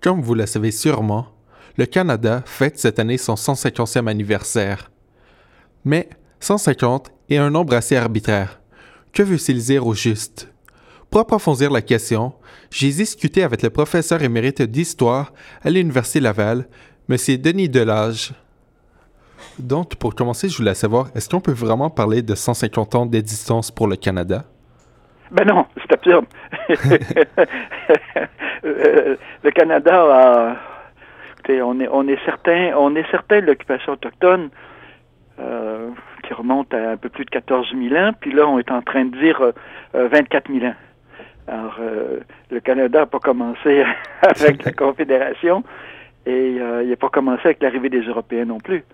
[0.00, 1.26] Comme vous le savez sûrement,
[1.76, 4.90] le Canada fête cette année son 150e anniversaire.
[5.84, 6.08] Mais
[6.40, 8.60] 150 est un nombre assez arbitraire.
[9.12, 10.48] Que veut-il dire au juste?
[11.10, 12.32] Pour approfondir la question,
[12.70, 16.68] j'ai discuté avec le professeur émérite d'histoire à l'Université Laval,
[17.08, 17.16] M.
[17.38, 18.34] Denis Delage.
[19.58, 23.70] Donc, pour commencer, je voulais savoir, est-ce qu'on peut vraiment parler de 150 ans d'existence
[23.70, 24.44] pour le Canada?
[25.30, 26.26] Ben non, c'est absurde.
[28.62, 30.56] le Canada a.
[31.50, 34.50] On est, on est certain, on est certain de l'occupation autochtone
[35.40, 35.90] euh,
[36.26, 38.82] qui remonte à un peu plus de 14 000 ans, puis là, on est en
[38.82, 39.40] train de dire
[39.94, 40.74] 24 euh, 000 ans.
[41.46, 42.18] Alors, euh,
[42.50, 43.84] le Canada n'a pas commencé
[44.22, 45.62] avec la Confédération
[46.26, 48.84] et il n'a pas commencé avec l'arrivée des Européens non plus.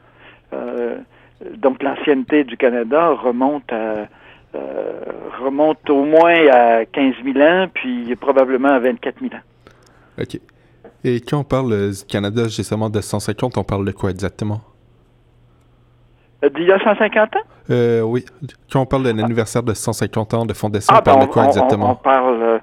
[1.56, 4.06] donc, l'ancienneté du Canada remonte à
[4.54, 5.00] euh,
[5.42, 9.38] remonte au moins à 15 000 ans, puis probablement à 24 000 ans.
[10.20, 10.40] OK.
[11.04, 14.62] Et quand on parle euh, du Canada, justement, de 150, on parle de quoi exactement?
[16.42, 17.38] Euh, d'il y a 150 ans?
[17.70, 18.24] Euh, oui.
[18.72, 21.30] Quand on parle de l'anniversaire de 150 ans de fondation, on ah, parle ben, de
[21.30, 21.90] quoi exactement?
[21.90, 22.60] On, parle,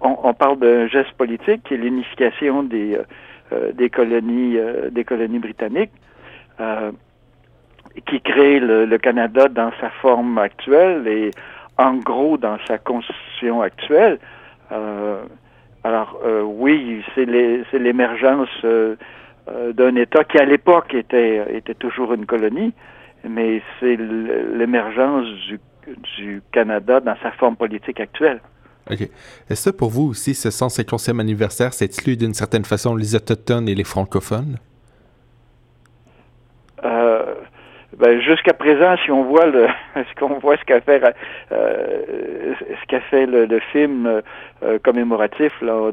[0.00, 2.98] on, parle d'un geste politique qui est l'unification des,
[3.74, 4.56] des, colonies,
[4.90, 5.92] des colonies britanniques
[8.06, 11.30] qui crée le, Canada dans sa forme actuelle et
[11.76, 14.18] en gros dans sa constitution actuelle.
[14.72, 15.22] Euh,
[15.82, 17.26] alors euh, oui, c'est
[17.78, 18.96] l'émergence euh,
[19.72, 22.72] d'un État qui à l'époque était, toujours une colonie,
[23.28, 25.60] mais c'est l'émergence du,
[26.52, 28.40] Canada dans sa forme politique actuelle.
[28.90, 29.08] OK.
[29.48, 33.68] Est-ce que pour vous aussi, ce 150e anniversaire, c'est exclut d'une certaine façon les Autochtones
[33.68, 34.56] et les francophones?
[36.84, 37.34] Euh,
[38.00, 41.02] ben, jusqu'à présent, si on voit le, ce qu'on voit ce qu'a fait,
[41.52, 44.22] euh, ce qu'a fait le, film
[44.62, 45.90] euh, commémoratif là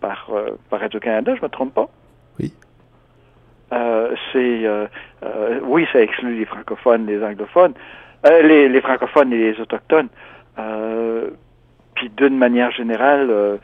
[0.00, 1.88] par euh, par Radio Canada, je me trompe pas?
[2.38, 2.52] Oui.
[4.32, 4.68] c'est
[5.62, 7.74] oui, ça exclut les francophones, les anglophones,
[8.24, 10.08] les, les, francophones et les autochtones.
[11.96, 13.58] puis d'une manière générale,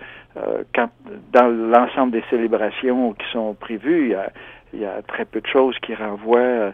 [0.74, 0.90] quand
[1.32, 4.30] dans l'ensemble des célébrations qui sont prévues, il y a,
[4.72, 6.72] il y a très peu de choses qui renvoient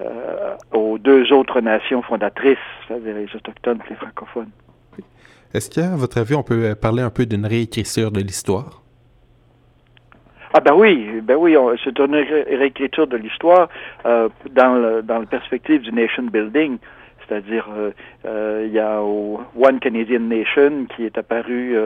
[0.00, 4.50] euh, aux deux autres nations fondatrices, c'est-à-dire les Autochtones et les francophones.
[5.52, 8.82] Est-ce qu'à votre avis, on peut euh, parler un peu d'une réécriture de l'histoire?
[10.52, 13.68] Ah ben oui, ben oui, c'est une réécriture de l'histoire
[14.04, 16.78] euh, dans, le, dans la perspective du nation building,
[17.26, 17.68] c'est-à-dire
[18.24, 21.76] il y a One Canadian Nation qui est apparu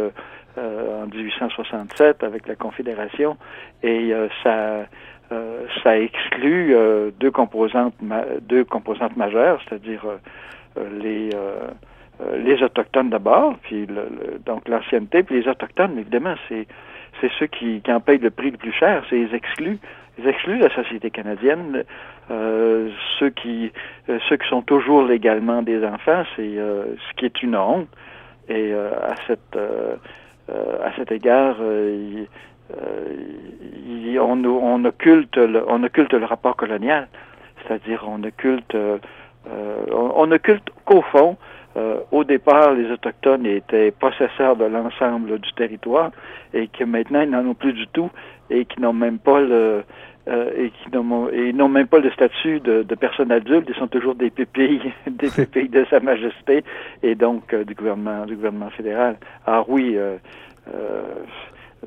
[1.02, 3.36] en 1867 avec la Confédération
[3.82, 4.86] et ça
[5.30, 7.94] euh, ça exclut euh, deux composantes
[8.40, 11.30] deux composantes majeures, c'est-à-dire euh, les
[12.36, 16.66] les autochtones d'abord, puis le, donc l'ancienneté, puis les autochtones, évidemment, c'est
[17.20, 19.78] c'est ceux qui, qui en payent le prix le plus cher, c'est les exclus.
[20.18, 21.84] Ils excluent la société canadienne.
[22.30, 22.90] Euh,
[23.20, 23.70] ceux qui
[24.28, 27.88] ceux qui sont toujours légalement des enfants, c'est ce qui est une honte.
[28.48, 29.56] Et à cette
[30.48, 32.26] à cet égard, il,
[32.76, 37.08] euh, on, on, occulte le, on occulte le rapport colonial,
[37.62, 38.98] c'est-à-dire on occulte, euh,
[39.90, 41.36] on, occulte qu'au fond,
[41.78, 46.10] euh, au départ, les Autochtones étaient possesseurs de l'ensemble du territoire
[46.52, 48.10] et que maintenant ils n'en ont plus du tout
[48.50, 49.84] et qui n'ont même pas le
[50.30, 54.28] et qui n'ont même pas le statut de, de personnes adultes, ils sont toujours des
[54.28, 56.64] pupilles, des de Sa Majesté
[57.02, 59.16] et donc du gouvernement du gouvernement fédéral.
[59.46, 60.18] Alors oui, euh,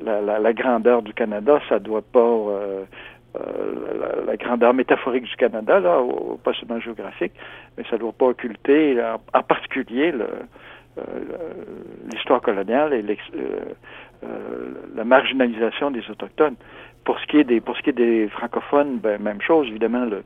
[0.03, 2.35] la, grandeur du Canada, ça doit pas
[3.35, 6.03] euh, euh, la, grandeur métaphorique du Canada, là,
[6.43, 7.31] pas seulement géographique,
[7.77, 9.01] mais ça ne doit pas occulter,
[9.33, 11.03] en, particulier, euh,
[12.11, 13.17] l'histoire coloniale et
[14.95, 16.55] la marginalisation des autochtones.
[17.05, 20.05] Pour ce qui est des pour ce qui est des francophones, ben, même chose, évidemment,
[20.05, 20.23] le,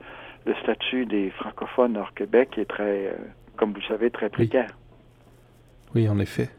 [0.63, 3.15] statut des francophones hors Québec est très,
[3.55, 4.71] comme vous le savez, très précaire.
[5.93, 6.49] oui en effet.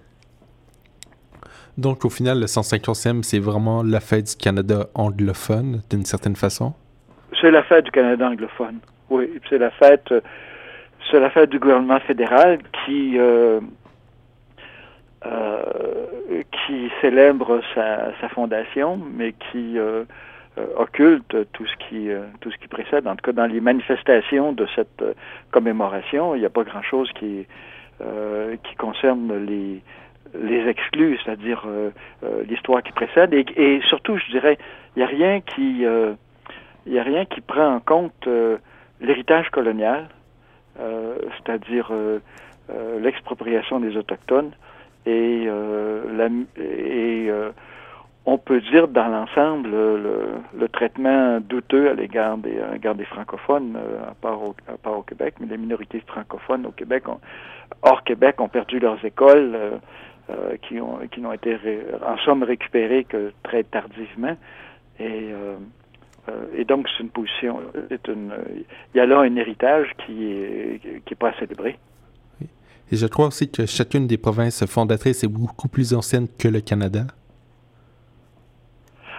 [1.78, 6.72] Donc, au final, le 150e, c'est vraiment la fête du Canada anglophone, d'une certaine façon?
[7.41, 8.78] C'est la fête du Canada anglophone,
[9.10, 9.30] oui.
[9.48, 10.12] C'est la fête,
[11.10, 13.60] c'est la fête du gouvernement fédéral qui, euh,
[15.27, 15.62] euh,
[16.66, 20.04] qui célèbre sa, fondation, mais qui euh,
[20.77, 22.09] occulte tout ce qui
[22.41, 23.06] tout ce qui précède.
[23.06, 25.04] En tout cas, dans les manifestations de cette
[25.50, 27.47] commémoration, il n'y a pas grand-chose qui
[27.98, 29.83] qui concerne les
[30.42, 31.91] les exclus, c'est-à-dire euh,
[32.24, 34.59] euh, l'histoire qui précède, et, surtout, je dirais,
[34.94, 36.15] il n'y a rien qui, euh,
[36.94, 38.28] a rien qui prend en compte
[39.00, 40.09] l'héritage colonial,
[40.78, 41.91] c'est-à-dire
[43.00, 44.53] l'expropriation des autochtones,
[45.06, 45.48] et,
[48.28, 53.78] on peut dire dans l'ensemble le, traitement douteux à l'égard des, des francophones,
[54.09, 57.04] à, part au, à part au Québec, mais les minorités francophones au Québec,
[57.83, 59.80] hors Québec, ont perdu leurs écoles.
[60.62, 61.56] Qui ont qui n'ont été
[62.04, 64.36] en somme récupérées que très tardivement
[64.98, 65.30] et
[66.28, 68.32] euh, et donc, c'est une position, c'est une,
[68.94, 71.78] il y a là un héritage qui est, qui est pas à célébrer.
[72.92, 76.60] Et je crois aussi que chacune des provinces fondatrices est beaucoup plus ancienne que le
[76.60, 77.02] Canada.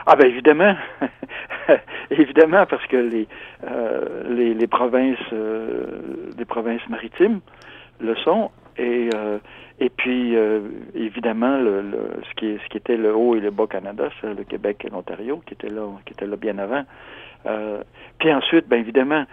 [0.05, 0.73] Ah ben évidemment,
[2.11, 3.27] évidemment parce que les
[3.69, 5.85] euh, les, les, provinces euh,
[6.37, 7.41] les provinces maritimes
[7.99, 9.39] le sont et euh,
[9.79, 10.61] et puis euh,
[10.95, 15.41] évidemment ce qui était le haut et le bas Canada, c'est le Québec et l'Ontario
[15.45, 16.83] qui étaient là qui étaient là bien avant.
[17.45, 17.83] Euh,
[18.19, 19.25] puis ensuite, bien évidemment,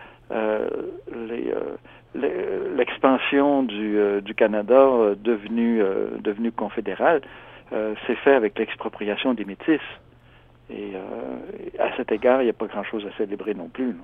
[2.77, 5.83] l'expansion du, Canada devenu
[6.21, 7.23] devenu confédéral
[7.71, 9.81] s'est fait avec l'expropriation des métis.
[10.71, 10.93] Et
[11.79, 13.97] à cet égard, il n'y a pas grand-chose à célébrer non plus.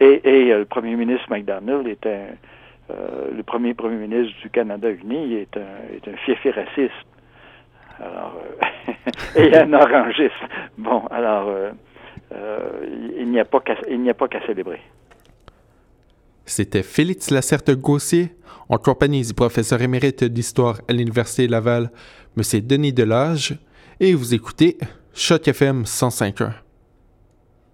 [0.00, 2.26] Et, et le premier ministre McDonald était
[2.90, 6.92] euh, le premier premier ministre du Canada uni est un, est un fiefé raciste.
[7.98, 8.34] Alors,
[8.88, 8.92] euh,
[9.36, 10.34] et un orangiste.
[10.78, 12.70] Bon, alors, euh,
[13.18, 14.80] il n'y a pas qu'à, célébrer.
[16.44, 18.36] C'était Félix Lacerte-Gaussier,
[18.68, 21.90] en compagnie du professeur émérite d'histoire à l'Université Laval,
[22.36, 22.60] M.
[22.60, 23.58] Denis Delage,
[23.98, 24.76] et vous écoutez
[25.14, 26.65] Choc FM 105.1.